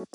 Good 0.00 0.08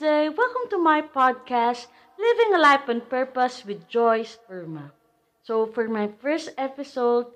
day. 0.00 0.28
Welcome 0.28 0.66
to 0.70 0.78
my 0.82 1.00
podcast, 1.02 1.86
Living 2.18 2.54
a 2.54 2.58
Life 2.58 2.88
on 2.88 3.02
Purpose 3.02 3.64
with 3.64 3.86
Joyce 3.86 4.36
Burma. 4.48 4.90
So, 5.44 5.64
for 5.64 5.86
my 5.86 6.08
first 6.08 6.50
episode, 6.58 7.26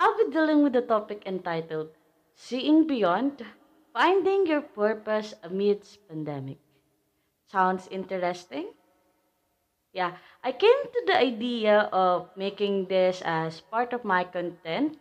I'll 0.00 0.18
be 0.18 0.32
dealing 0.32 0.64
with 0.64 0.72
the 0.72 0.82
topic 0.82 1.22
entitled 1.26 1.90
Seeing 2.34 2.88
Beyond 2.88 3.46
Finding 3.92 4.48
Your 4.48 4.62
Purpose 4.62 5.34
Amidst 5.44 6.08
Pandemic. 6.08 6.58
Sounds 7.46 7.86
interesting? 7.92 8.74
Yeah, 9.94 10.18
I 10.42 10.52
came 10.52 10.82
to 10.92 11.02
the 11.06 11.16
idea 11.16 11.88
of 11.90 12.28
making 12.36 12.88
this 12.88 13.22
as 13.24 13.62
part 13.62 13.94
of 13.94 14.04
my 14.04 14.24
content 14.24 14.98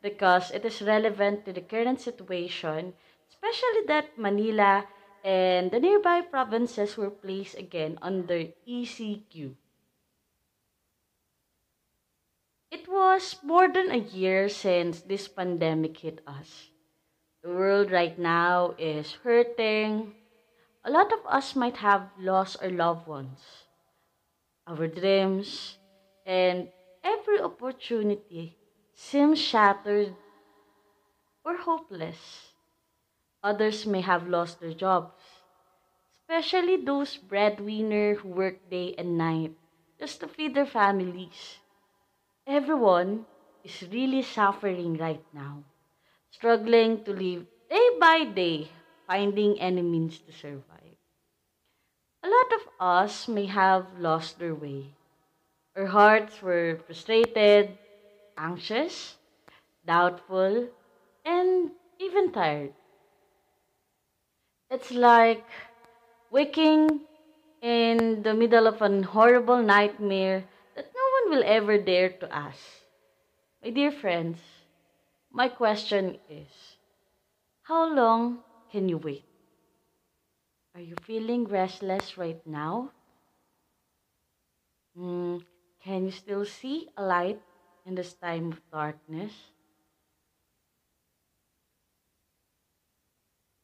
because 0.00 0.50
it 0.52 0.64
is 0.64 0.80
relevant 0.80 1.44
to 1.44 1.52
the 1.52 1.60
current 1.60 2.00
situation, 2.00 2.94
especially 3.28 3.84
that 3.88 4.16
Manila 4.16 4.86
and 5.24 5.70
the 5.70 5.80
nearby 5.80 6.22
provinces 6.22 6.96
were 6.96 7.10
placed 7.10 7.58
again 7.58 7.98
under 8.00 8.46
ECQ. 8.66 9.56
It 12.70 12.86
was 12.86 13.42
more 13.42 13.66
than 13.66 13.90
a 13.90 13.96
year 13.98 14.48
since 14.48 15.02
this 15.02 15.26
pandemic 15.26 15.98
hit 15.98 16.20
us. 16.28 16.70
The 17.42 17.50
world 17.50 17.90
right 17.90 18.18
now 18.18 18.76
is 18.78 19.14
hurting. 19.24 20.14
A 20.84 20.90
lot 20.90 21.12
of 21.12 21.20
us 21.26 21.56
might 21.56 21.78
have 21.78 22.10
lost 22.18 22.62
our 22.62 22.70
loved 22.70 23.08
ones, 23.08 23.65
our 24.66 24.88
dreams, 24.88 25.78
and 26.24 26.68
every 27.02 27.40
opportunity 27.40 28.58
seems 28.94 29.38
shattered 29.40 30.18
or 31.44 31.56
hopeless. 31.56 32.52
Others 33.42 33.86
may 33.86 34.02
have 34.02 34.28
lost 34.28 34.60
their 34.60 34.74
jobs, 34.74 35.44
especially 36.20 36.76
those 36.76 37.16
breadwinners 37.16 38.18
who 38.18 38.28
work 38.28 38.56
day 38.68 38.94
and 38.98 39.16
night 39.16 39.52
just 39.98 40.20
to 40.20 40.28
feed 40.28 40.54
their 40.54 40.66
families. 40.66 41.60
Everyone 42.46 43.26
is 43.64 43.82
really 43.90 44.22
suffering 44.22 44.96
right 44.98 45.22
now, 45.32 45.64
struggling 46.30 47.00
to 47.04 47.12
live 47.12 47.46
day 47.70 47.88
by 48.00 48.24
day, 48.24 48.70
finding 49.06 49.60
any 49.60 49.82
means 49.82 50.20
to 50.22 50.32
survive. 50.32 50.95
A 52.26 52.28
lot 52.28 52.52
of 52.54 52.68
us 52.80 53.28
may 53.28 53.46
have 53.46 53.86
lost 54.00 54.40
their 54.40 54.54
way. 54.54 54.86
Our 55.76 55.86
hearts 55.86 56.42
were 56.42 56.80
frustrated, 56.84 57.78
anxious, 58.36 59.14
doubtful, 59.86 60.66
and 61.24 61.70
even 62.00 62.32
tired. 62.32 62.72
It's 64.68 64.90
like 64.90 65.46
waking 66.32 67.02
in 67.62 68.24
the 68.24 68.34
middle 68.34 68.66
of 68.66 68.82
an 68.82 69.04
horrible 69.04 69.62
nightmare 69.62 70.46
that 70.74 70.90
no 70.90 71.04
one 71.20 71.30
will 71.30 71.46
ever 71.46 71.78
dare 71.78 72.10
to 72.10 72.34
ask. 72.34 72.58
My 73.62 73.70
dear 73.70 73.92
friends, 73.92 74.40
my 75.30 75.46
question 75.46 76.18
is 76.28 76.50
how 77.62 77.86
long 77.94 78.42
can 78.72 78.88
you 78.88 78.98
wait? 78.98 79.25
Are 80.76 80.84
you 80.84 80.94
feeling 81.08 81.48
restless 81.48 82.18
right 82.18 82.36
now? 82.44 82.92
Hmm, 84.92 85.38
can 85.80 86.04
you 86.04 86.10
still 86.10 86.44
see 86.44 86.90
a 86.98 87.02
light 87.02 87.40
in 87.86 87.94
this 87.94 88.12
time 88.12 88.52
of 88.52 88.60
darkness? 88.70 89.32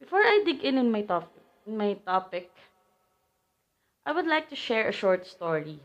Before 0.00 0.24
I 0.24 0.40
dig 0.46 0.64
in 0.64 0.78
in 0.78 0.90
my 0.90 1.02
topic, 1.02 1.42
in 1.66 1.76
my 1.76 2.00
topic, 2.00 2.48
I 4.06 4.12
would 4.12 4.26
like 4.26 4.48
to 4.48 4.56
share 4.56 4.88
a 4.88 4.96
short 4.96 5.26
story 5.26 5.80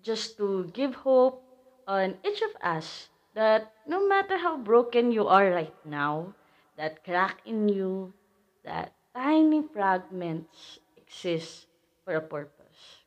just 0.00 0.36
to 0.36 0.70
give 0.72 0.94
hope 0.94 1.42
on 1.88 2.14
each 2.22 2.42
of 2.42 2.54
us 2.62 3.08
that 3.34 3.74
no 3.88 4.06
matter 4.06 4.38
how 4.38 4.56
broken 4.56 5.10
you 5.10 5.26
are 5.26 5.50
right 5.50 5.74
now, 5.84 6.32
that 6.76 7.02
crack 7.02 7.42
in 7.44 7.68
you, 7.68 8.14
that 8.62 8.94
tiny 9.14 9.62
fragments 9.62 10.80
exist 10.96 11.66
for 12.04 12.14
a 12.14 12.20
purpose. 12.20 13.04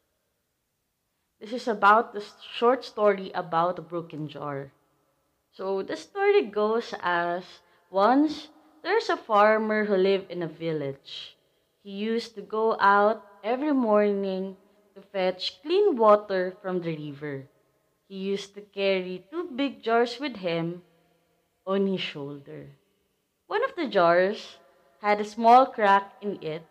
This 1.39 1.53
is 1.53 1.67
about 1.67 2.13
the 2.13 2.25
short 2.41 2.83
story 2.83 3.29
about 3.35 3.77
a 3.77 3.83
broken 3.83 4.27
jar. 4.27 4.73
So 5.51 5.83
the 5.83 5.95
story 5.97 6.41
goes 6.47 6.93
as 7.01 7.61
once 7.89 8.49
there's 8.83 9.09
a 9.09 9.17
farmer 9.17 9.85
who 9.85 9.95
lived 9.95 10.31
in 10.31 10.43
a 10.43 10.47
village. 10.47 11.37
He 11.83 11.91
used 11.91 12.35
to 12.35 12.41
go 12.41 12.77
out 12.79 13.25
every 13.43 13.73
morning 13.73 14.57
to 14.95 15.01
fetch 15.01 15.61
clean 15.61 15.97
water 15.97 16.57
from 16.61 16.81
the 16.81 16.95
river. 16.97 17.49
He 18.09 18.17
used 18.17 18.55
to 18.55 18.61
carry 18.61 19.25
two 19.31 19.45
big 19.45 19.83
jars 19.83 20.19
with 20.19 20.37
him 20.37 20.83
on 21.65 21.87
his 21.87 22.01
shoulder. 22.01 22.77
One 23.47 23.63
of 23.63 23.75
the 23.75 23.87
jars 23.87 24.59
had 25.03 25.19
a 25.19 25.25
small 25.25 25.65
crack 25.65 26.13
in 26.21 26.41
it, 26.41 26.63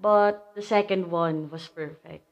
but 0.00 0.52
the 0.56 0.62
second 0.62 1.10
one 1.10 1.50
was 1.50 1.68
perfect. 1.68 2.24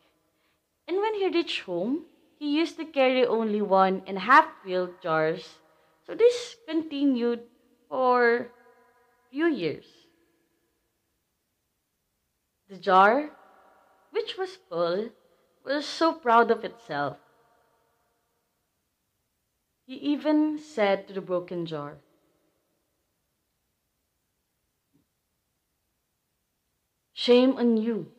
And 0.89 0.97
when 0.97 1.15
he 1.15 1.29
reached 1.29 1.69
home, 1.69 2.07
he 2.39 2.57
used 2.57 2.79
to 2.79 2.87
carry 2.87 3.27
only 3.27 3.61
one 3.61 4.03
and 4.07 4.17
a 4.17 4.21
half 4.21 4.47
filled 4.65 5.03
jars. 5.03 5.61
So 6.07 6.15
this 6.15 6.57
continued 6.67 7.41
for 7.91 8.49
few 9.31 9.47
years. 9.47 9.85
The 12.71 12.79
jar, 12.79 13.31
which 14.11 14.39
was 14.39 14.57
full, 14.71 15.11
was 15.67 15.85
so 15.85 16.15
proud 16.15 16.51
of 16.51 16.65
itself. 16.65 17.19
He 19.85 19.97
even 19.97 20.59
said 20.59 21.07
to 21.09 21.13
the 21.13 21.21
broken 21.21 21.67
jar, 21.67 21.99
Shame 27.23 27.55
on 27.57 27.77
you. 27.77 28.11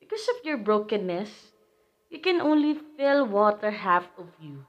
Because 0.00 0.26
of 0.26 0.44
your 0.44 0.56
brokenness, 0.56 1.52
you 2.10 2.18
can 2.18 2.40
only 2.40 2.74
fill 2.74 3.24
water 3.24 3.70
half 3.70 4.08
of 4.18 4.26
you. 4.42 4.66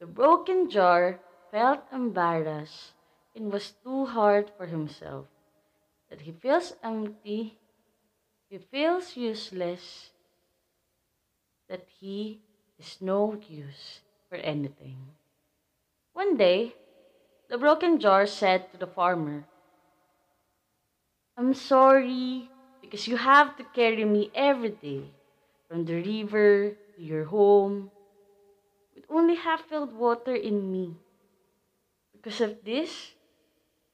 The 0.00 0.06
broken 0.06 0.70
jar 0.70 1.20
felt 1.50 1.80
embarrassed 1.92 2.94
and 3.36 3.52
was 3.52 3.74
too 3.84 4.06
hard 4.06 4.50
for 4.56 4.64
himself. 4.64 5.26
That 6.08 6.22
he 6.22 6.32
feels 6.32 6.72
empty, 6.82 7.58
he 8.48 8.56
feels 8.56 9.14
useless, 9.14 10.08
that 11.68 11.84
he 12.00 12.40
is 12.78 12.96
no 13.02 13.38
use 13.46 14.00
for 14.30 14.36
anything. 14.38 14.96
One 16.14 16.38
day, 16.38 16.76
the 17.50 17.58
broken 17.58 18.00
jar 18.00 18.24
said 18.24 18.72
to 18.72 18.78
the 18.78 18.86
farmer, 18.86 19.44
I'm 21.38 21.54
sorry 21.54 22.50
because 22.80 23.06
you 23.06 23.16
have 23.16 23.56
to 23.58 23.62
carry 23.62 24.04
me 24.04 24.28
every 24.34 24.70
day 24.70 25.04
from 25.70 25.84
the 25.84 25.94
river 26.02 26.74
to 26.96 27.00
your 27.00 27.26
home 27.26 27.92
with 28.92 29.04
only 29.08 29.36
half 29.36 29.62
filled 29.70 29.94
water 29.94 30.34
in 30.34 30.72
me. 30.72 30.96
Because 32.12 32.40
of 32.40 32.64
this, 32.64 33.14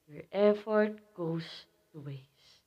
your 0.07 0.23
effort 0.31 0.97
goes 1.13 1.45
to 1.93 1.99
waste. 1.99 2.65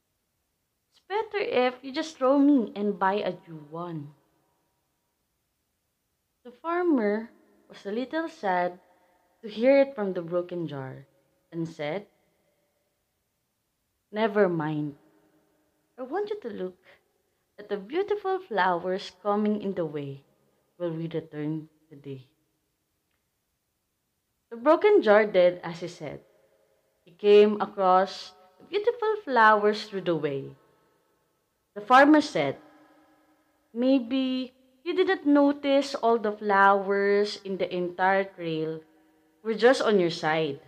It's 0.93 1.03
better 1.09 1.43
if 1.43 1.83
you 1.83 1.91
just 1.91 2.17
throw 2.17 2.39
me 2.39 2.73
and 2.77 3.01
buy 3.01 3.15
a 3.15 3.35
new 3.49 3.67
one. 3.71 4.15
The 6.45 6.53
farmer 6.53 7.31
was 7.69 7.85
a 7.85 7.91
little 7.91 8.29
sad 8.29 8.79
to 9.43 9.49
hear 9.49 9.81
it 9.81 9.97
from 9.97 10.13
the 10.13 10.23
broken 10.23 10.69
jar 10.69 11.09
and 11.51 11.67
said, 11.67 12.07
Never 14.11 14.49
mind. 14.49 14.97
I 15.99 16.03
want 16.03 16.31
you 16.31 16.41
to 16.41 16.49
look 16.49 16.81
at 17.59 17.69
the 17.69 17.77
beautiful 17.77 18.41
flowers 18.41 19.13
coming 19.23 19.61
in 19.61 19.75
the 19.75 19.85
way 19.85 20.25
while 20.79 20.97
we 20.97 21.09
return 21.13 21.69
today. 21.91 22.25
The 24.51 24.57
broken 24.57 25.03
jar 25.03 25.27
did 25.27 25.61
as 25.63 25.81
he 25.81 25.89
said. 25.89 26.21
He 27.05 27.13
came 27.13 27.61
across 27.61 28.33
the 28.57 28.65
beautiful 28.65 29.17
flowers 29.25 29.85
through 29.85 30.09
the 30.09 30.17
way. 30.17 30.57
The 31.75 31.83
farmer 31.83 32.23
said, 32.23 32.57
Maybe 33.75 34.55
you 34.85 34.97
didn't 34.97 35.27
notice 35.27 35.95
all 35.95 36.17
the 36.17 36.33
flowers 36.33 37.37
in 37.45 37.59
the 37.59 37.69
entire 37.69 38.25
trail 38.25 38.81
were 39.45 39.55
just 39.55 39.83
on 39.83 40.01
your 40.01 40.11
side. 40.11 40.61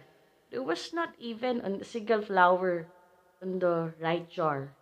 There 0.51 0.63
was 0.63 0.93
not 0.93 1.15
even 1.19 1.61
a 1.65 1.85
single 1.85 2.21
flower 2.21 2.87
on 3.43 3.59
the 3.59 3.95
right 4.01 4.29
jar. 4.29 4.75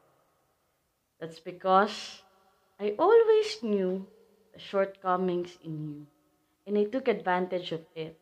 That's 1.21 1.39
because 1.41 2.23
I 2.81 2.95
always 2.99 3.63
knew 3.63 4.07
the 4.53 4.59
shortcomings 4.59 5.59
in 5.63 5.83
you, 5.89 6.07
and 6.67 6.79
I 6.79 6.85
took 6.85 7.09
advantage 7.09 7.73
of 7.73 7.85
it. 7.95 8.17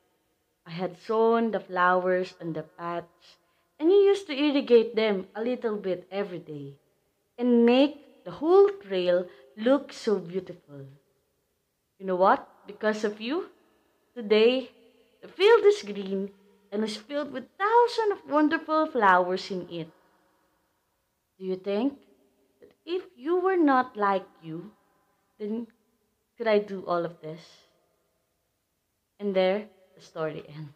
I 0.67 0.71
had 0.71 0.99
sown 0.99 1.53
the 1.53 1.61
flowers 1.61 2.35
on 2.41 2.53
the 2.55 2.65
paths, 2.65 3.39
and 3.79 3.91
you 3.91 3.99
used 3.99 4.27
to 4.29 4.35
irrigate 4.39 4.95
them 4.97 5.29
a 5.35 5.43
little 5.43 5.77
bit 5.77 6.07
every 6.11 6.41
day 6.41 6.77
and 7.39 7.67
make 7.67 8.01
the 8.25 8.33
whole 8.33 8.69
trail 8.71 9.27
look 9.57 9.93
so 9.93 10.19
beautiful. 10.19 10.87
You 11.99 12.07
know 12.07 12.17
what? 12.17 12.49
Because 12.65 13.05
of 13.05 13.21
you, 13.21 13.51
today 14.17 14.73
the 15.23 15.29
field 15.29 15.65
is 15.65 15.83
green 15.83 16.33
and 16.73 16.85
is 16.85 16.97
filled 16.97 17.33
with 17.33 17.49
thousands 17.59 18.13
of 18.13 18.31
wonderful 18.31 18.87
flowers 18.87 19.51
in 19.51 19.69
it. 19.71 19.89
Do 21.39 21.45
you 21.45 21.57
think 21.57 21.99
that 22.61 22.73
if 22.85 23.05
you 23.17 23.41
were 23.41 23.57
not 23.57 23.97
like 23.97 24.27
you, 24.43 24.73
then 25.39 25.67
could 26.39 26.47
I 26.47 26.59
do 26.59 26.85
all 26.87 27.05
of 27.05 27.21
this? 27.21 27.41
And 29.21 29.35
there 29.35 29.69
the 29.95 30.01
story 30.01 30.45
ends. 30.49 30.73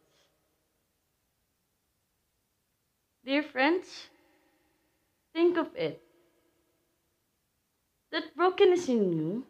Dear 3.24 3.42
friends, 3.42 4.08
think 5.32 5.56
of 5.56 5.68
it. 5.76 6.00
That 8.12 8.34
brokenness 8.34 8.88
in 8.88 9.12
you, 9.12 9.44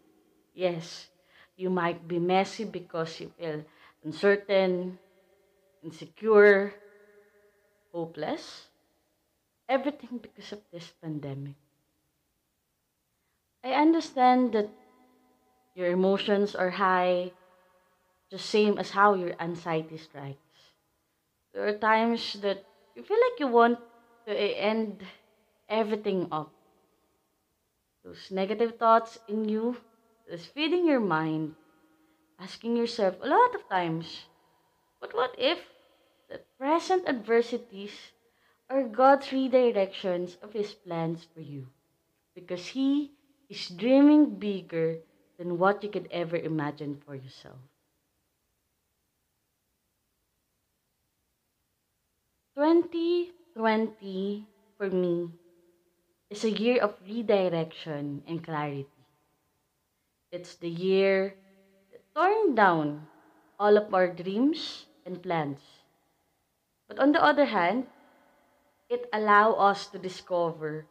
yes, 0.55 1.09
you 1.57 1.71
might 1.71 2.07
be 2.07 2.19
messy 2.19 2.65
because 2.65 3.21
you 3.21 3.33
feel 3.39 3.65
uncertain, 4.05 4.99
insecure, 5.83 6.75
hopeless. 7.93 8.70
Everything 9.71 10.19
because 10.19 10.53
of 10.53 10.61
this 10.71 10.93
pandemic. 11.01 11.57
I 13.65 13.73
understand 13.73 14.53
that 14.53 14.71
your 15.75 15.91
emotions 15.91 16.55
are 16.55 16.71
high, 16.71 17.33
just 18.31 18.47
same 18.51 18.79
as 18.79 18.91
how 18.91 19.15
your 19.15 19.35
anxiety 19.41 19.97
strikes. 19.99 20.75
There 21.53 21.65
are 21.69 21.73
times 21.79 22.33
that 22.41 22.65
you 22.95 23.05
feel 23.05 23.19
like 23.21 23.39
you 23.39 23.47
want 23.47 23.79
to 24.27 24.33
eh, 24.37 24.55
end 24.59 25.07
everything 25.69 26.29
up. 26.33 26.53
Those 28.05 28.31
negative 28.31 28.77
thoughts 28.77 29.17
in 29.27 29.49
you 29.49 29.79
is 30.27 30.45
feeding 30.45 30.85
your 30.87 31.01
mind, 31.01 31.57
asking 32.39 32.77
yourself 32.77 33.17
a 33.21 33.27
lot 33.29 33.55
of 33.55 33.69
times, 33.69 34.29
but 35.01 35.15
what 35.15 35.35
if 35.39 35.75
the 36.29 36.41
present 36.59 37.09
adversities 37.09 38.13
are 38.71 38.85
God's 38.85 39.27
redirections 39.35 40.39
of 40.41 40.53
His 40.55 40.73
plans 40.73 41.27
for 41.35 41.41
you? 41.41 41.67
Because 42.35 42.69
He 42.69 43.11
is 43.51 43.69
dreaming 43.69 44.39
bigger 44.39 44.99
than 45.37 45.59
what 45.59 45.83
you 45.83 45.91
could 45.91 46.07
ever 46.13 46.37
imagine 46.37 47.03
for 47.05 47.17
yourself. 47.17 47.59
2020 52.55 54.47
for 54.79 54.91
me 54.91 55.31
is 56.31 56.45
a 56.45 56.51
year 56.51 56.81
of 56.81 56.95
redirection 57.03 58.23
and 58.29 58.45
clarity. 58.45 58.87
It's 60.31 60.55
the 60.55 60.71
year 60.71 61.35
that 61.91 62.07
torn 62.15 62.55
down 62.55 63.09
all 63.59 63.77
of 63.77 63.93
our 63.93 64.07
dreams 64.07 64.87
and 65.05 65.23
plans. 65.23 65.59
But 66.87 67.01
on 67.01 67.13
the 67.13 67.23
other 67.23 67.47
hand, 67.47 67.87
it 68.91 69.09
allow 69.15 69.55
us 69.55 69.87
to 69.89 69.99
discover 69.99 70.87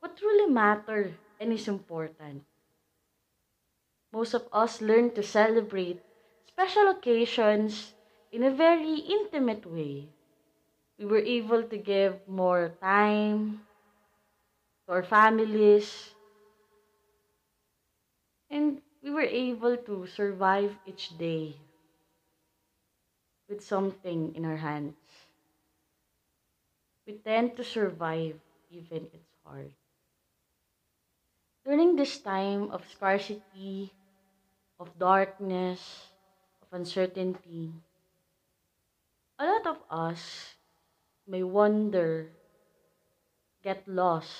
what 0.00 0.20
really 0.22 0.50
matter 0.52 1.18
and 1.40 1.52
is 1.52 1.68
important. 1.68 2.44
Most 4.10 4.34
of 4.34 4.48
us 4.52 4.80
learn 4.80 5.12
to 5.14 5.22
celebrate 5.22 6.02
special 6.48 6.88
occasions 6.88 7.94
in 8.32 8.42
a 8.42 8.50
very 8.50 8.94
intimate 8.98 9.64
way. 9.64 10.08
We 10.98 11.06
were 11.06 11.18
able 11.20 11.64
to 11.64 11.78
give 11.78 12.26
more 12.28 12.70
time 12.80 13.66
to 14.86 14.92
our 14.94 15.02
families, 15.02 16.14
and 18.50 18.82
we 19.02 19.10
were 19.10 19.20
able 19.22 19.76
to 19.76 20.04
survive 20.08 20.80
each 20.84 21.16
day 21.16 21.60
with 23.48 23.60
something 23.60 24.32
in 24.36 24.44
our 24.44 24.58
hands. 24.58 25.25
We 27.06 27.14
tend 27.14 27.56
to 27.56 27.64
survive 27.64 28.40
even 28.68 29.08
it's 29.12 29.32
hard. 29.44 29.72
During 31.64 31.96
this 31.96 32.18
time 32.18 32.70
of 32.70 32.88
scarcity, 32.90 33.92
of 34.78 34.98
darkness, 34.98 36.12
of 36.62 36.68
uncertainty, 36.72 37.72
a 39.38 39.46
lot 39.46 39.66
of 39.66 39.78
us 39.90 40.54
may 41.26 41.42
wonder, 41.42 42.32
get 43.62 43.86
lost, 43.86 44.32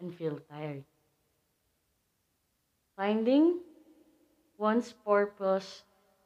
and 0.00 0.14
feel 0.14 0.38
tired. 0.50 0.84
Finding 2.96 3.60
one's 4.58 4.92
purpose 4.92 5.82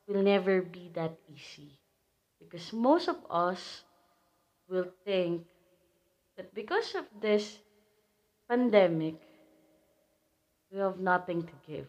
will 0.06 0.22
never 0.22 0.62
be 0.62 0.88
that 0.94 1.18
easy 1.28 1.78
because 2.40 2.72
most 2.72 3.08
of 3.08 3.18
us 3.28 3.84
will 4.68 4.86
think 5.04 5.46
that 6.40 6.54
because 6.54 6.94
of 6.94 7.04
this 7.20 7.58
pandemic, 8.48 9.16
we 10.72 10.78
have 10.78 10.98
nothing 10.98 11.42
to 11.42 11.52
give. 11.68 11.86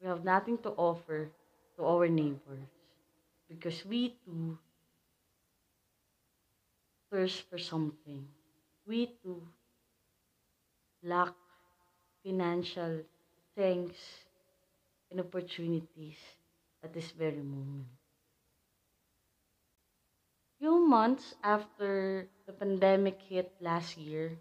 We 0.00 0.06
have 0.06 0.22
nothing 0.22 0.58
to 0.58 0.70
offer 0.70 1.28
to 1.76 1.84
our 1.84 2.06
neighbors 2.06 2.70
because 3.48 3.84
we 3.84 4.14
too 4.24 4.58
thirst 7.10 7.50
for 7.50 7.58
something. 7.58 8.28
We 8.86 9.10
too 9.24 9.42
lack 11.02 11.34
financial 12.24 13.02
things 13.56 13.96
and 15.10 15.18
opportunities 15.18 16.18
at 16.84 16.94
this 16.94 17.10
very 17.10 17.42
moment. 17.42 17.95
Few 20.66 20.82
months 20.82 21.38
after 21.46 22.26
the 22.42 22.50
pandemic 22.50 23.22
hit 23.22 23.54
last 23.62 23.94
year, 23.96 24.34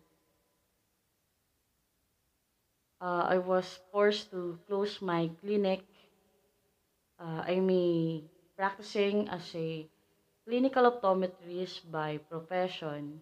uh, 3.00 3.30
I 3.30 3.38
was 3.38 3.78
forced 3.94 4.32
to 4.32 4.58
close 4.66 5.06
my 5.06 5.30
clinic. 5.38 5.86
Uh, 7.22 7.46
I'm 7.46 7.70
practicing 8.58 9.30
as 9.30 9.54
a 9.54 9.86
clinical 10.50 10.90
optometrist 10.90 11.86
by 11.94 12.18
profession. 12.18 13.22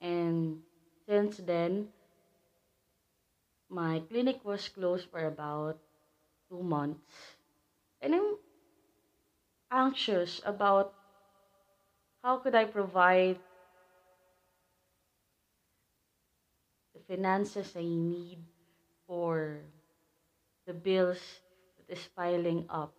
And 0.00 0.64
since 1.04 1.44
then, 1.44 1.92
my 3.68 4.00
clinic 4.08 4.40
was 4.48 4.66
closed 4.72 5.12
for 5.12 5.28
about 5.28 5.76
two 6.48 6.62
months. 6.64 7.36
And 8.00 8.14
I'm 8.14 8.40
anxious 9.70 10.40
about 10.46 10.99
how 12.22 12.36
could 12.38 12.54
I 12.54 12.64
provide 12.64 13.38
the 16.94 17.00
finances 17.08 17.72
I 17.76 17.82
need 17.82 18.38
for 19.06 19.60
the 20.66 20.74
bills 20.74 21.18
that 21.78 21.98
is 21.98 22.08
piling 22.14 22.66
up. 22.68 22.92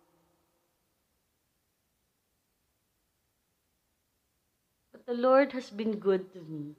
But 4.92 5.06
the 5.06 5.14
Lord 5.14 5.52
has 5.52 5.70
been 5.70 5.96
good 5.96 6.32
to 6.34 6.40
me. 6.40 6.76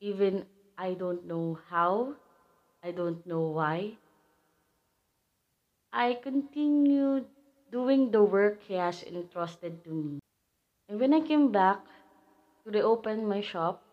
Even 0.00 0.46
I 0.78 0.94
don't 0.94 1.26
know 1.26 1.58
how, 1.68 2.14
I 2.82 2.92
don't 2.92 3.26
know 3.26 3.52
why. 3.52 3.98
I 5.92 6.14
continued 6.22 7.26
doing 7.72 8.10
the 8.10 8.22
work 8.22 8.62
He 8.62 8.74
has 8.74 9.02
entrusted 9.02 9.84
to 9.84 9.90
me. 9.90 10.20
And 10.98 11.12
when 11.12 11.22
I 11.22 11.24
came 11.24 11.52
back 11.52 11.78
to 12.64 12.72
reopen 12.72 13.28
my 13.28 13.40
shop, 13.40 13.84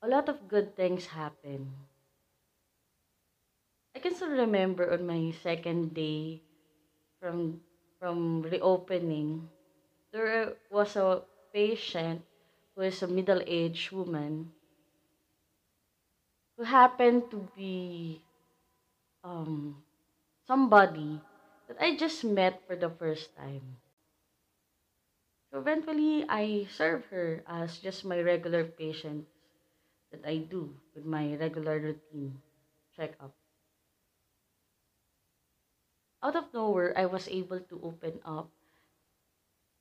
a 0.00 0.06
lot 0.06 0.28
of 0.28 0.46
good 0.46 0.76
things 0.76 1.06
happened. 1.06 1.66
I 3.96 3.98
can 3.98 4.14
still 4.14 4.30
remember 4.30 4.92
on 4.92 5.04
my 5.04 5.32
second 5.42 5.94
day 5.94 6.42
from 7.18 7.60
from 7.98 8.42
reopening, 8.42 9.50
there 10.12 10.54
was 10.70 10.94
a 10.94 11.24
patient 11.52 12.22
who 12.76 12.82
is 12.82 13.02
a 13.02 13.08
middle-aged 13.08 13.90
woman 13.90 14.52
who 16.56 16.62
happened 16.62 17.28
to 17.32 17.48
be 17.56 18.22
um, 19.24 19.82
somebody 20.46 21.20
that 21.66 21.82
I 21.82 21.96
just 21.96 22.22
met 22.22 22.62
for 22.68 22.76
the 22.76 22.90
first 22.90 23.34
time. 23.34 23.78
So 25.52 25.58
eventually, 25.58 26.24
I 26.26 26.64
serve 26.70 27.04
her 27.06 27.42
as 27.46 27.78
just 27.80 28.02
my 28.04 28.20
regular 28.22 28.64
patient 28.64 29.28
that 30.12 30.24
I 30.26 30.38
do 30.38 30.80
with 30.94 31.04
my 31.04 31.36
regular 31.36 31.80
routine 31.80 32.42
checkup. 32.94 33.34
out 36.22 36.36
of 36.36 36.52
nowhere, 36.52 36.96
I 36.96 37.06
was 37.06 37.26
able 37.26 37.58
to 37.60 37.80
open 37.82 38.20
up 38.24 38.52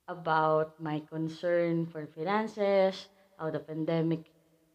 about 0.07 0.73
my 0.79 0.99
concern 0.99 1.85
for 1.85 2.07
finances, 2.07 3.07
how 3.37 3.49
the 3.49 3.59
pandemic 3.59 4.31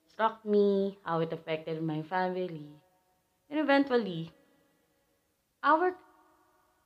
struck 0.07 0.43
me, 0.45 0.99
how 1.03 1.21
it 1.21 1.33
affected 1.33 1.83
my 1.83 2.03
family. 2.03 2.81
And 3.51 3.61
eventually, 3.61 4.33
our 5.63 5.97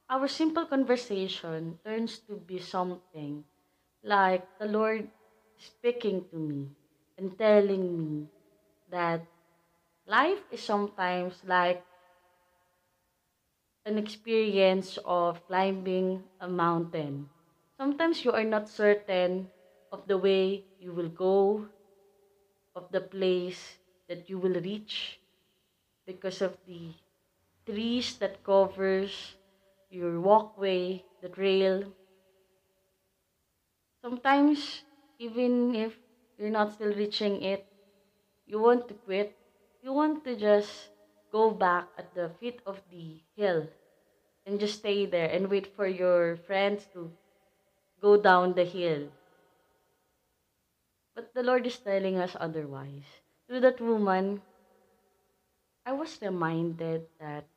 our 0.08 0.26
simple 0.28 0.66
conversation 0.66 1.78
turns 1.84 2.18
to 2.26 2.36
be 2.36 2.58
something 2.58 3.46
like 4.06 4.48
the 4.58 4.66
Lord 4.66 5.10
speaking 5.58 6.24
to 6.30 6.36
me 6.38 6.70
and 7.18 7.36
telling 7.38 7.98
me 7.98 8.28
that 8.88 9.26
life 10.06 10.44
is 10.50 10.62
sometimes 10.62 11.44
like 11.44 11.84
an 13.86 13.96
experience 13.96 14.98
of 15.06 15.46
climbing 15.46 16.28
a 16.40 16.46
mountain. 16.48 17.30
Sometimes 17.78 18.22
you 18.24 18.32
are 18.32 18.44
not 18.44 18.68
certain 18.68 19.50
of 19.90 20.06
the 20.06 20.18
way 20.18 20.66
you 20.78 20.92
will 20.92 21.08
go, 21.08 21.70
of 22.76 22.92
the 22.92 23.00
place 23.00 23.78
that 24.08 24.28
you 24.28 24.38
will 24.38 24.60
reach 24.60 25.20
because 26.06 26.42
of 26.42 26.58
the 26.66 26.94
trees 27.66 28.16
that 28.18 28.42
covers 28.44 29.36
your 29.90 30.20
walkway, 30.20 31.04
the 31.22 31.28
trail. 31.30 31.94
Sometimes 34.06 34.86
even 35.18 35.74
if 35.74 35.98
you're 36.38 36.54
not 36.54 36.70
still 36.70 36.94
reaching 36.94 37.42
it, 37.42 37.66
you 38.46 38.60
want 38.62 38.86
to 38.86 38.94
quit. 38.94 39.34
You 39.82 39.92
want 39.92 40.22
to 40.22 40.36
just 40.36 40.70
go 41.32 41.50
back 41.50 41.88
at 41.98 42.14
the 42.14 42.30
feet 42.38 42.62
of 42.66 42.78
the 42.88 43.18
hill 43.34 43.66
and 44.46 44.60
just 44.60 44.78
stay 44.78 45.06
there 45.06 45.26
and 45.26 45.50
wait 45.50 45.74
for 45.74 45.88
your 45.88 46.36
friends 46.46 46.86
to 46.94 47.10
go 48.00 48.16
down 48.16 48.54
the 48.54 48.62
hill. 48.62 49.10
But 51.16 51.34
the 51.34 51.42
Lord 51.42 51.66
is 51.66 51.76
telling 51.76 52.16
us 52.16 52.36
otherwise. 52.38 53.10
Through 53.48 53.66
that 53.66 53.80
woman, 53.80 54.40
I 55.84 55.94
was 55.98 56.22
reminded 56.22 57.10
that 57.18 57.48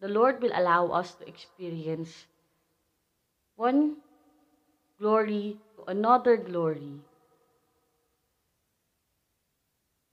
the 0.00 0.08
Lord 0.08 0.42
will 0.42 0.52
allow 0.52 0.88
us 0.88 1.14
to 1.22 1.28
experience 1.28 2.26
one 3.54 4.02
glory 5.00 5.56
to 5.76 5.84
another 5.88 6.36
glory. 6.36 7.00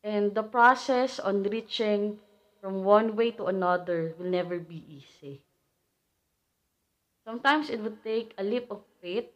And 0.04 0.34
the 0.34 0.44
process 0.44 1.20
on 1.20 1.44
reaching 1.44 2.20
from 2.62 2.84
one 2.86 3.16
way 3.16 3.32
to 3.32 3.46
another 3.46 4.16
will 4.18 4.32
never 4.32 4.58
be 4.60 4.82
easy. 4.88 5.44
Sometimes 7.28 7.70
it 7.70 7.82
would 7.82 8.02
take 8.04 8.34
a 8.38 8.44
leap 8.44 8.72
of 8.72 8.82
faith 9.02 9.28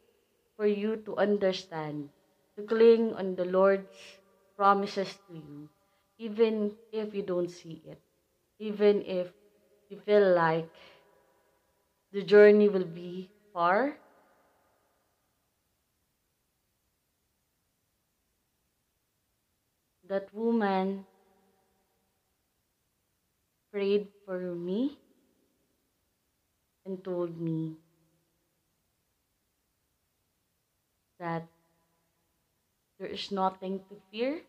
for 0.56 0.66
you 0.66 0.96
to 1.06 1.18
understand, 1.18 2.10
to 2.56 2.64
cling 2.64 3.14
on 3.16 3.36
the 3.36 3.46
Lord's 3.46 3.92
promises 4.56 5.20
to 5.28 5.36
you, 5.36 5.70
even 6.18 6.78
if 6.92 7.14
you 7.14 7.24
don't 7.24 7.52
see 7.52 7.82
it, 7.86 8.00
even 8.60 9.02
if 9.04 9.34
you 9.90 10.00
feel 10.06 10.34
like 10.34 10.70
the 12.12 12.24
journey 12.24 12.70
will 12.70 12.86
be 12.86 13.30
far. 13.54 13.98
That 20.12 20.28
woman 20.36 21.06
prayed 23.72 24.10
for 24.26 24.40
me 24.40 25.00
and 26.86 27.02
told 27.02 27.40
me 27.40 27.78
that 31.18 31.48
there 33.00 33.08
is 33.08 33.32
nothing 33.32 33.80
to 33.88 33.96
fear 34.12 34.42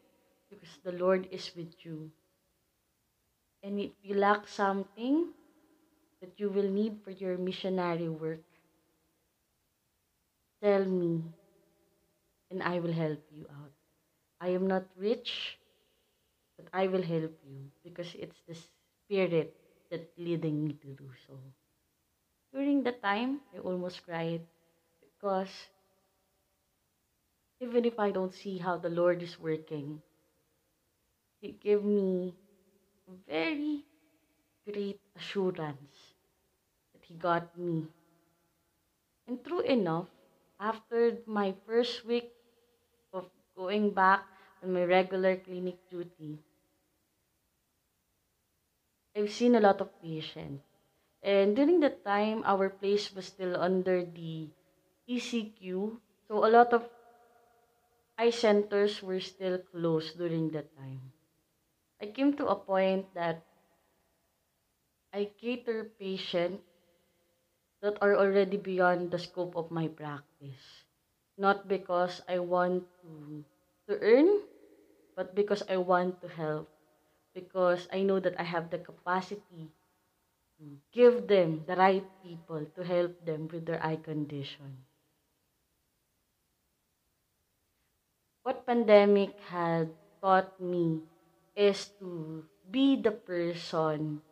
because 0.51 0.75
the 0.83 0.93
Lord 0.93 1.29
is 1.31 1.53
with 1.55 1.73
you. 1.85 2.11
And 3.63 3.79
if 3.79 3.93
you 4.03 4.17
lack 4.17 4.49
something 4.49 5.29
that 6.21 6.33
you 6.39 6.51
will 6.51 6.69
need 6.69 6.99
for 7.05 7.13
your 7.13 7.39
missionary 7.39 8.09
work, 8.09 8.43
tell 10.61 10.85
me 10.85 11.23
and 12.51 12.63
I 12.63 12.81
will 12.81 12.93
help 12.93 13.21
you 13.31 13.47
out. 13.49 13.72
I 14.43 14.49
am 14.51 14.67
not 14.67 14.85
rich, 14.95 15.59
but 16.57 16.67
I 16.73 16.87
will 16.87 17.03
help 17.03 17.39
you 17.45 17.71
because 17.85 18.15
it's 18.15 18.41
the 18.49 18.55
Spirit 18.55 19.55
that 19.91 20.11
leading 20.17 20.65
me 20.65 20.73
to 20.81 20.89
do 20.95 21.11
so. 21.27 21.39
During 22.53 22.85
that 22.85 23.03
time, 23.03 23.41
I 23.53 23.59
almost 23.59 24.05
cried 24.05 24.47
because 25.03 25.71
even 27.61 27.87
if 27.87 27.99
I 27.99 28.11
don't 28.11 28.35
see 28.35 28.59
how 28.59 28.77
the 28.77 28.91
Lord 28.91 29.23
is 29.23 29.39
working, 29.41 30.03
He 31.43 31.53
gave 31.53 31.85
me 31.85 32.35
very 33.29 33.85
great 34.67 35.01
assurance 35.17 36.15
that 36.95 37.05
He 37.05 37.15
got 37.15 37.57
me. 37.59 37.89
And 39.27 39.45
true 39.45 39.59
enough, 39.63 40.07
after 40.61 41.19
my 41.27 41.57
first 41.67 42.05
week 42.05 42.31
of 43.13 43.31
going 43.57 43.93
back 43.93 44.32
on 44.63 44.73
my 44.73 44.85
regular 44.85 45.37
clinic 45.37 45.79
duty, 45.91 46.39
I've 49.17 49.31
seen 49.31 49.55
a 49.55 49.61
lot 49.61 49.81
of 49.81 49.91
patients. 50.01 50.65
And 51.23 51.55
during 51.55 51.81
that 51.81 52.05
time, 52.05 52.43
our 52.45 52.71
place 52.71 53.15
was 53.15 53.27
still 53.27 53.57
under 53.61 54.05
the 54.05 54.49
ECQ. 55.09 55.99
So 56.29 56.45
a 56.45 56.51
lot 56.51 56.73
of 56.73 56.89
eye 58.19 58.31
centers 58.31 59.03
were 59.03 59.21
still 59.21 59.59
closed 59.59 60.19
during 60.19 60.51
that 60.51 60.75
time. 60.77 61.13
I 62.01 62.07
came 62.07 62.35
to 62.39 62.49
a 62.49 62.57
point 62.57 63.07
that 63.15 63.43
I 65.13 65.31
cater 65.39 65.91
patients 66.01 66.65
that 67.83 67.99
are 68.01 68.17
already 68.17 68.57
beyond 68.57 69.11
the 69.11 69.19
scope 69.19 69.55
of 69.57 69.71
my 69.71 69.89
practice. 69.89 70.87
Not 71.37 71.69
because 71.69 72.23
I 72.29 72.39
want 72.39 72.85
to, 73.03 73.45
to 73.89 73.99
earn, 74.01 74.41
but 75.17 75.35
because 75.35 75.63
I 75.69 75.79
want 75.79 76.21
to 76.21 76.29
help 76.29 76.69
because 77.35 77.89
I 77.93 78.03
know 78.03 78.21
that 78.21 78.39
I 78.41 78.45
have 78.45 78.71
the 78.71 78.79
capacity 78.79 79.73
to 80.59 80.79
give 80.93 81.29
them 81.29 81.65
the 81.67 81.77
right 81.77 82.07
people 82.23 82.67
to 82.75 82.85
help 82.85 83.17
them 83.25 83.49
with 83.49 83.67
their 83.67 83.85
eye 83.85 83.97
condition. 83.97 84.87
What 88.45 88.65
pandemic 88.67 89.41
had 89.41 89.97
taught 90.21 90.61
me 90.61 91.03
is 91.57 91.89
to 91.99 92.47
be 92.71 92.95
the 92.95 93.11
person 93.11 94.23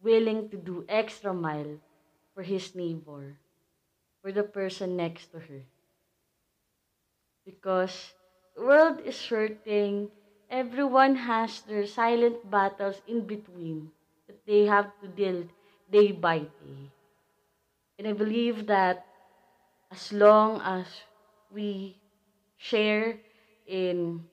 willing 0.00 0.50
to 0.50 0.58
do 0.58 0.84
extra 0.88 1.32
mile 1.32 1.80
for 2.34 2.42
his 2.42 2.74
neighbor, 2.74 3.38
for 4.22 4.32
the 4.32 4.44
person 4.44 4.96
next 4.96 5.28
to 5.32 5.40
her. 5.40 5.66
Because 7.44 8.14
world 8.56 9.00
is 9.04 9.18
hurting 9.26 10.10
everyone 10.50 11.16
has 11.16 11.62
their 11.64 11.86
silent 11.86 12.36
battles 12.50 13.00
in 13.08 13.24
between 13.24 13.90
that 14.26 14.36
they 14.46 14.66
have 14.66 14.92
to 15.00 15.08
deal 15.08 15.44
day 15.90 16.12
by 16.12 16.38
day. 16.40 16.92
And 17.98 18.08
I 18.08 18.12
believe 18.12 18.66
that 18.66 19.06
as 19.90 20.12
long 20.12 20.60
as 20.60 20.86
we 21.52 21.96
share 22.56 23.18
in 23.66 24.24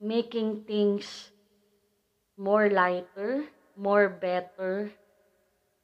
making 0.00 0.62
things 0.62 1.30
more 2.36 2.70
lighter, 2.70 3.44
more 3.76 4.08
better 4.08 4.90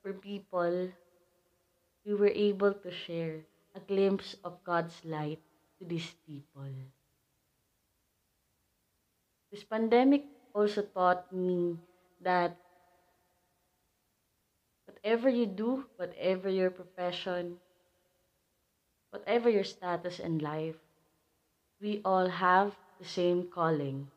for 0.02 0.12
people, 0.12 0.88
we 2.04 2.14
were 2.14 2.34
able 2.34 2.74
to 2.74 2.90
share 2.90 3.42
a 3.74 3.80
glimpse 3.80 4.36
of 4.44 4.62
God's 4.64 4.98
light 5.04 5.40
to 5.78 5.84
these 5.84 6.14
people. 6.26 6.70
This 9.52 9.68
pandemic 9.68 10.24
also 10.56 10.80
taught 10.80 11.28
me 11.28 11.76
that 12.24 12.56
whatever 14.88 15.28
you 15.28 15.44
do, 15.44 15.84
whatever 16.00 16.48
your 16.48 16.70
profession, 16.70 17.60
whatever 19.12 19.52
your 19.52 19.68
status 19.68 20.18
in 20.18 20.38
life, 20.38 20.80
we 21.84 22.00
all 22.02 22.32
have 22.32 22.72
the 22.98 23.04
same 23.04 23.44
calling. 23.52 24.08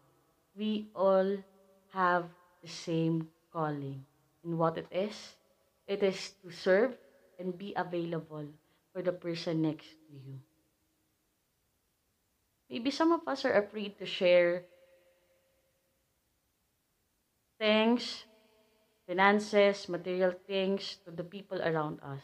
We 0.55 0.87
all 0.95 1.43
have 1.91 2.31
the 2.63 2.71
same 2.71 3.27
calling. 3.51 4.05
And 4.39 4.57
what 4.57 4.77
it 4.77 4.87
is? 4.89 5.35
It 5.85 6.01
is 6.01 6.31
to 6.47 6.49
serve 6.49 6.95
and 7.37 7.57
be 7.57 7.73
available 7.75 8.47
for 8.93 9.01
the 9.01 9.11
person 9.11 9.63
next 9.63 9.99
to 10.07 10.15
you. 10.15 10.39
Maybe 12.69 12.89
some 12.89 13.11
of 13.11 13.27
us 13.27 13.43
are 13.43 13.59
afraid 13.59 13.99
to 13.99 14.05
share 14.05 14.63
things 17.59 18.25
finances, 19.07 19.89
material 19.89 20.31
things 20.47 20.97
to 21.05 21.11
the 21.11 21.23
people 21.23 21.61
around 21.61 21.99
us. 22.01 22.21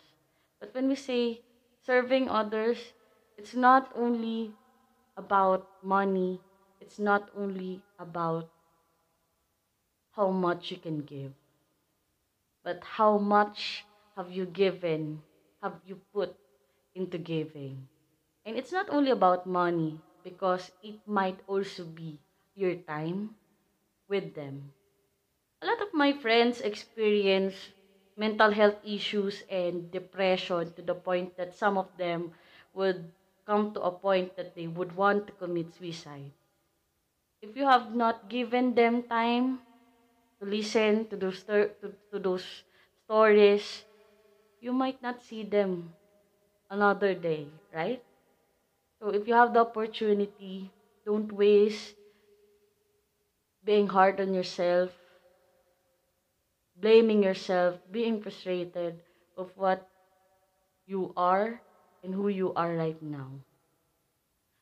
But 0.60 0.74
when 0.76 0.88
we 0.90 0.96
say 0.96 1.42
serving 1.86 2.30
others, 2.30 2.94
it's 3.38 3.54
not 3.56 3.92
only 3.96 4.54
about 5.18 5.68
money, 5.82 6.42
it's 6.80 7.00
not 7.00 7.30
only 7.36 7.84
about 8.00 8.50
how 10.12 10.30
much 10.30 10.72
you 10.72 10.78
can 10.78 11.02
give, 11.02 11.34
but 12.64 12.84
how 12.84 13.18
much 13.20 13.86
have 14.18 14.32
you 14.32 14.46
given, 14.46 15.22
have 15.62 15.80
you 15.86 16.02
put 16.14 16.36
into 16.96 17.18
giving. 17.18 17.88
And 18.46 18.58
it's 18.58 18.72
not 18.72 18.90
only 18.90 19.12
about 19.12 19.46
money, 19.48 20.02
because 20.24 20.72
it 20.82 21.00
might 21.08 21.42
also 21.48 21.86
be 21.86 22.20
your 22.56 22.76
time 22.76 23.36
with 24.10 24.36
them. 24.36 24.74
A 25.62 25.66
lot 25.66 25.82
of 25.82 25.94
my 25.94 26.12
friends 26.12 26.60
experience 26.60 27.72
mental 28.18 28.52
health 28.52 28.80
issues 28.84 29.44
and 29.48 29.90
depression 29.90 30.74
to 30.74 30.82
the 30.82 30.94
point 30.94 31.38
that 31.38 31.54
some 31.56 31.78
of 31.78 31.96
them 31.96 32.34
would 32.74 33.14
come 33.46 33.74
to 33.74 33.82
a 33.82 33.92
point 33.98 34.36
that 34.36 34.56
they 34.56 34.68
would 34.68 34.92
want 34.98 35.28
to 35.28 35.34
commit 35.34 35.72
suicide. 35.74 36.34
If 37.42 37.58
you 37.58 37.66
have 37.66 37.94
not 37.94 38.30
given 38.30 38.74
them 38.74 39.04
time 39.04 39.64
to 40.42 40.46
listen 40.48 41.08
to 41.10 41.18
those 41.18 41.44
to, 41.46 41.76
to 42.12 42.20
those 42.20 42.64
stories, 43.06 43.86
you 44.62 44.74
might 44.74 45.02
not 45.02 45.22
see 45.22 45.44
them 45.44 45.98
another 46.70 47.16
day, 47.16 47.50
right? 47.74 48.04
So 49.02 49.10
if 49.10 49.28
you 49.28 49.34
have 49.36 49.54
the 49.54 49.62
opportunity, 49.62 50.72
don't 51.06 51.32
waste 51.34 51.98
being 53.64 53.88
hard 53.88 54.22
on 54.22 54.36
yourself, 54.36 55.01
blaming 56.82 57.24
yourself, 57.24 57.78
being 57.92 58.22
frustrated 58.22 59.00
of 59.38 59.52
what 59.56 59.88
you 60.86 61.14
are 61.16 61.62
and 62.04 62.14
who 62.14 62.28
you 62.28 62.54
are 62.54 62.76
right 62.76 63.02
now. 63.02 63.30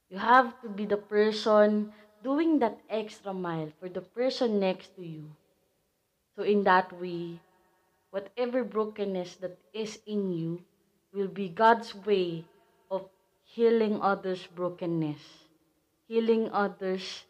You 0.09 0.17
have 0.19 0.59
to 0.61 0.69
be 0.69 0.85
the 0.85 0.97
person 0.99 1.93
doing 2.23 2.59
that 2.59 2.77
extra 2.89 3.33
mile 3.33 3.71
for 3.79 3.89
the 3.89 4.01
person 4.01 4.59
next 4.59 4.95
to 4.97 5.05
you. 5.05 5.31
So 6.35 6.43
in 6.43 6.63
that 6.63 6.91
way, 6.99 7.39
whatever 8.11 8.63
brokenness 8.63 9.35
that 9.37 9.57
is 9.73 9.99
in 10.05 10.31
you 10.31 10.61
will 11.13 11.27
be 11.27 11.49
God's 11.49 11.95
way 11.95 12.45
healing 13.49 13.99
others' 14.01 14.45
brokenness, 14.45 15.49
healing 16.07 16.49
others' 16.53 17.25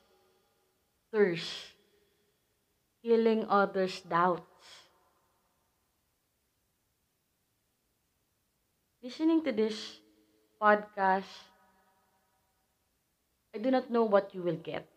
thirst, 1.11 1.75
healing 3.01 3.45
others' 3.47 4.01
doubts. 4.01 4.48
Listening 9.03 9.43
to 9.43 9.51
this 9.51 9.99
podcast, 10.61 11.27
I 13.53 13.59
do 13.59 13.69
not 13.69 13.91
know 13.91 14.05
what 14.05 14.33
you 14.33 14.41
will 14.41 14.55
get. 14.55 14.87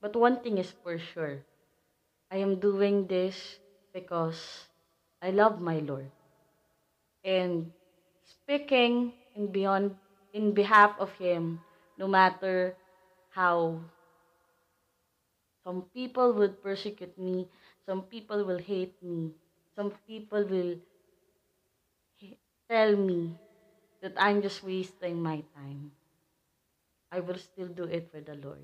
But 0.00 0.16
one 0.16 0.40
thing 0.42 0.58
is 0.58 0.72
for 0.72 0.98
sure 0.98 1.44
I 2.30 2.38
am 2.38 2.60
doing 2.60 3.06
this 3.06 3.60
because 3.92 4.68
I 5.22 5.30
love 5.30 5.60
my 5.60 5.80
Lord. 5.80 6.12
And 7.24 7.72
speaking 8.24 9.14
and 9.34 9.50
beyond 9.52 9.96
in 10.34 10.52
behalf 10.52 10.98
of 10.98 11.12
Him, 11.16 11.64
no 11.96 12.06
matter 12.06 12.76
how 13.30 13.80
some 15.64 15.82
people 15.94 16.32
would 16.34 16.60
persecute 16.62 17.16
me, 17.16 17.48
some 17.86 18.02
people 18.02 18.44
will 18.44 18.58
hate 18.58 18.94
me, 19.02 19.32
some 19.76 19.90
people 20.06 20.44
will 20.44 20.76
tell 22.70 22.94
me 22.94 23.34
that 24.00 24.14
I'm 24.16 24.40
just 24.40 24.62
wasting 24.62 25.20
my 25.20 25.42
time. 25.58 25.90
I 27.10 27.18
will 27.18 27.36
still 27.42 27.66
do 27.66 27.84
it 27.84 28.06
for 28.14 28.22
the 28.22 28.38
Lord. 28.38 28.62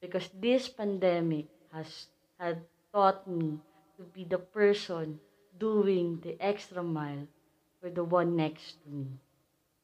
Because 0.00 0.28
this 0.36 0.68
pandemic 0.68 1.48
has 1.72 2.12
had 2.38 2.60
taught 2.92 3.24
me 3.26 3.56
to 3.96 4.04
be 4.12 4.24
the 4.28 4.36
person 4.38 5.18
doing 5.56 6.20
the 6.20 6.36
extra 6.36 6.82
mile 6.82 7.24
for 7.80 7.88
the 7.88 8.04
one 8.04 8.36
next 8.36 8.84
to 8.84 8.90
me. 8.92 9.08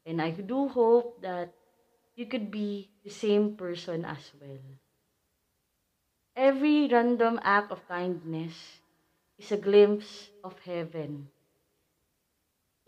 And 0.04 0.20
I 0.20 0.30
do 0.30 0.68
hope 0.68 1.22
that 1.22 1.54
you 2.16 2.26
could 2.26 2.50
be 2.50 2.90
the 3.04 3.10
same 3.10 3.56
person 3.56 4.04
as 4.04 4.32
well. 4.40 4.60
Every 6.36 6.88
random 6.88 7.40
act 7.42 7.72
of 7.72 7.86
kindness 7.88 8.82
is 9.38 9.50
a 9.52 9.56
glimpse 9.56 10.30
of 10.44 10.54
heaven. 10.64 11.30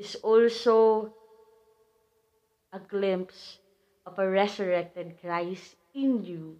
Is 0.00 0.16
also 0.24 1.12
a 2.72 2.80
glimpse 2.80 3.60
of 4.06 4.18
a 4.18 4.24
resurrected 4.24 5.20
Christ 5.20 5.76
in 5.92 6.24
you, 6.24 6.56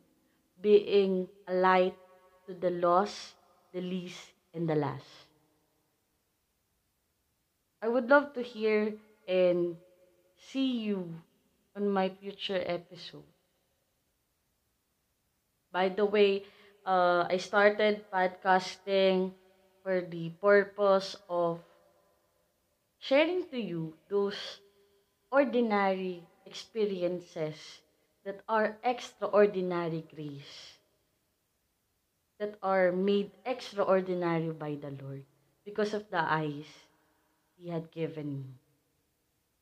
being 0.61 1.27
a 1.49 1.55
light 1.55 1.97
to 2.45 2.53
the 2.53 2.69
lost, 2.69 3.41
the 3.73 3.81
least, 3.81 4.37
and 4.53 4.69
the 4.69 4.77
last. 4.77 5.09
I 7.81 7.89
would 7.89 8.11
love 8.11 8.35
to 8.35 8.43
hear 8.43 8.93
and 9.27 9.81
see 10.37 10.85
you 10.85 11.09
on 11.75 11.89
my 11.89 12.11
future 12.11 12.61
episode. 12.61 13.25
By 15.73 15.89
the 15.89 16.05
way, 16.05 16.45
uh, 16.85 17.25
I 17.25 17.39
started 17.39 18.05
podcasting 18.13 19.33
for 19.83 20.03
the 20.03 20.29
purpose 20.45 21.17
of 21.27 21.65
sharing 23.01 23.49
to 23.51 23.59
you 23.61 23.97
those 24.09 24.61
ordinary 25.33 26.29
experiences 26.47 27.83
that 28.25 28.43
are 28.49 28.79
extraordinary 28.85 30.05
grace, 30.15 30.79
that 32.41 32.59
are 32.61 32.91
made 32.91 33.31
extraordinary 33.47 34.51
by 34.51 34.75
the 34.75 34.91
Lord 34.91 35.25
because 35.65 35.95
of 35.95 36.11
the 36.11 36.19
eyes 36.19 36.67
He 37.57 37.69
had 37.69 37.91
given 37.93 38.39
me 38.43 38.61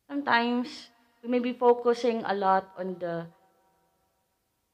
sometimes 0.09 0.90
we 1.22 1.29
may 1.29 1.38
be 1.38 1.53
focusing 1.53 2.22
a 2.24 2.35
lot 2.35 2.72
on 2.77 2.98
the 2.98 3.27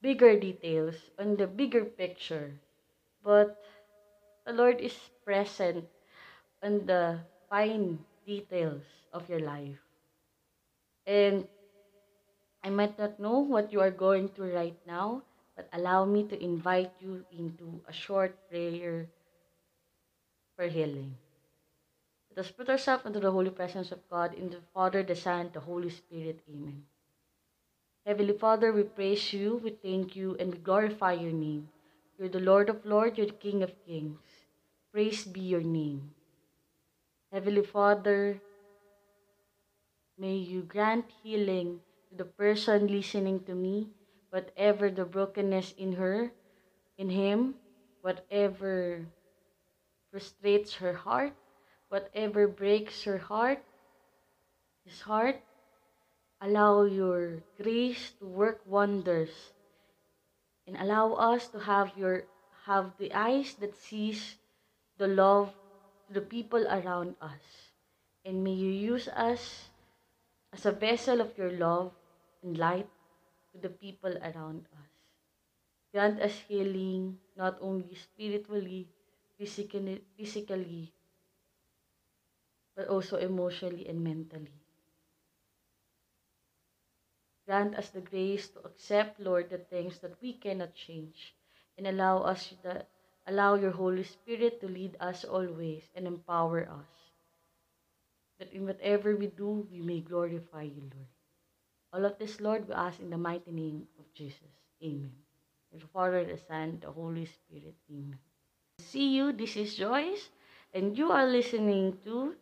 bigger 0.00 0.38
details, 0.38 0.94
on 1.18 1.36
the 1.36 1.46
bigger 1.46 1.84
picture. 1.84 2.60
But 3.22 3.58
the 4.46 4.52
Lord 4.52 4.80
is 4.80 4.94
present 5.24 5.88
on 6.62 6.86
the 6.86 7.20
fine 7.50 8.04
details 8.26 8.82
of 9.12 9.28
your 9.28 9.40
life. 9.40 9.78
And 11.06 11.46
I 12.64 12.70
might 12.70 12.98
not 12.98 13.20
know 13.20 13.40
what 13.40 13.72
you 13.72 13.80
are 13.80 13.90
going 13.90 14.28
through 14.28 14.54
right 14.54 14.76
now, 14.86 15.22
but 15.56 15.68
allow 15.72 16.04
me 16.04 16.24
to 16.24 16.42
invite 16.42 16.92
you 16.98 17.24
into 17.30 17.80
a 17.86 17.92
short 17.92 18.36
prayer 18.48 19.06
for 20.56 20.66
healing. 20.66 21.14
Let 22.30 22.46
us 22.46 22.50
put 22.50 22.68
ourselves 22.68 23.06
into 23.06 23.20
the 23.20 23.30
holy 23.30 23.50
presence 23.50 23.92
of 23.92 24.00
God, 24.10 24.34
in 24.34 24.50
the 24.50 24.60
Father, 24.72 25.02
the 25.02 25.14
Son, 25.14 25.50
the 25.52 25.60
Holy 25.60 25.90
Spirit. 25.90 26.40
Amen. 26.48 26.82
Heavenly 28.06 28.36
Father, 28.36 28.72
we 28.72 28.82
praise 28.82 29.32
you, 29.32 29.60
we 29.62 29.70
thank 29.70 30.16
you, 30.16 30.36
and 30.40 30.52
we 30.52 30.58
glorify 30.58 31.12
your 31.12 31.32
name. 31.32 31.68
You're 32.18 32.28
the 32.28 32.40
Lord 32.40 32.68
of 32.68 32.84
Lords, 32.84 33.18
you're 33.18 33.28
the 33.28 33.32
King 33.32 33.62
of 33.62 33.72
Kings. 33.86 34.18
Praise 34.92 35.24
be 35.24 35.40
your 35.40 35.62
name. 35.62 36.10
Heavenly 37.34 37.66
Father, 37.66 38.38
may 40.16 40.36
you 40.36 40.62
grant 40.62 41.10
healing 41.10 41.82
to 42.08 42.14
the 42.14 42.30
person 42.30 42.86
listening 42.86 43.42
to 43.50 43.56
me, 43.56 43.90
whatever 44.30 44.88
the 44.88 45.04
brokenness 45.04 45.74
in 45.76 45.94
her, 45.98 46.30
in 46.96 47.10
him, 47.10 47.58
whatever 48.02 49.08
frustrates 50.12 50.74
her 50.76 50.92
heart, 50.94 51.34
whatever 51.88 52.46
breaks 52.46 53.02
her 53.02 53.18
heart, 53.18 53.58
his 54.84 55.00
heart, 55.00 55.42
allow 56.40 56.84
your 56.84 57.42
grace 57.60 58.12
to 58.20 58.26
work 58.26 58.60
wonders. 58.64 59.50
And 60.68 60.76
allow 60.76 61.14
us 61.14 61.48
to 61.48 61.58
have 61.58 61.98
your 61.98 62.26
have 62.70 62.94
the 62.96 63.12
eyes 63.12 63.54
that 63.58 63.74
sees 63.74 64.38
the 64.98 65.08
love 65.08 65.50
the 66.14 66.22
people 66.22 66.66
around 66.68 67.14
us 67.20 67.46
and 68.24 68.42
may 68.44 68.56
you 68.56 68.70
use 68.70 69.08
us 69.08 69.68
as 70.52 70.64
a 70.64 70.72
vessel 70.72 71.20
of 71.20 71.36
your 71.36 71.50
love 71.52 71.92
and 72.42 72.56
light 72.56 72.88
to 73.52 73.58
the 73.58 73.68
people 73.68 74.16
around 74.22 74.64
us 74.80 74.94
grant 75.92 76.20
us 76.20 76.38
healing 76.48 77.18
not 77.36 77.58
only 77.60 77.94
spiritually 77.94 78.88
physically 79.38 80.00
physically 80.16 80.92
but 82.76 82.88
also 82.88 83.16
emotionally 83.16 83.86
and 83.88 84.02
mentally. 84.02 84.60
Grant 87.46 87.76
us 87.76 87.90
the 87.90 88.00
grace 88.00 88.48
to 88.48 88.60
accept, 88.64 89.20
Lord, 89.20 89.50
the 89.50 89.58
things 89.58 89.98
that 89.98 90.20
we 90.20 90.32
cannot 90.32 90.74
change 90.74 91.34
and 91.76 91.86
allow 91.86 92.22
us 92.22 92.54
the, 92.62 92.86
Allow 93.26 93.54
your 93.54 93.70
Holy 93.70 94.04
Spirit 94.04 94.60
to 94.60 94.68
lead 94.68 94.96
us 95.00 95.24
always 95.24 95.82
and 95.94 96.06
empower 96.06 96.68
us. 96.68 96.92
That 98.38 98.52
in 98.52 98.66
whatever 98.66 99.16
we 99.16 99.28
do, 99.28 99.66
we 99.70 99.80
may 99.80 100.00
glorify 100.00 100.62
you, 100.62 100.82
Lord. 100.92 101.08
All 101.92 102.04
of 102.04 102.18
this, 102.18 102.40
Lord, 102.40 102.68
we 102.68 102.74
ask 102.74 103.00
in 103.00 103.10
the 103.10 103.16
mighty 103.16 103.52
name 103.52 103.86
of 103.98 104.04
Jesus. 104.12 104.52
Amen. 104.82 105.12
And 105.72 105.80
the 105.80 105.86
Father, 105.86 106.24
the 106.24 106.38
Son, 106.48 106.78
the 106.82 106.90
Holy 106.90 107.24
Spirit. 107.24 107.74
Amen. 107.90 108.18
See 108.80 109.14
you. 109.14 109.32
This 109.32 109.56
is 109.56 109.76
Joyce, 109.76 110.28
and 110.74 110.98
you 110.98 111.10
are 111.10 111.26
listening 111.26 111.96
to 112.04 112.34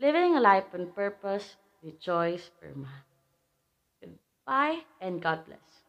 Living 0.00 0.36
a 0.36 0.40
Life 0.40 0.72
on 0.72 0.92
Purpose 0.92 1.56
with 1.82 2.00
Joyce 2.00 2.50
Perma. 2.62 2.88
Goodbye 4.00 4.78
and 5.00 5.20
God 5.20 5.44
bless. 5.44 5.87